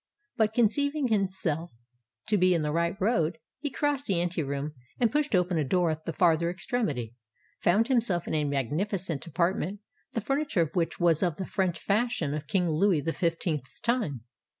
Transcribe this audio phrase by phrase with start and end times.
[0.35, 1.69] But, conceiving himself
[2.25, 5.63] to be in the right road, he crossed the ante room, and, pushing open a
[5.63, 7.13] door at the farther extremity,
[7.59, 9.79] found himself in a magnificent apartment,
[10.13, 14.21] the furniture of which was of the French fashion of King Louis the Fifteenth's time.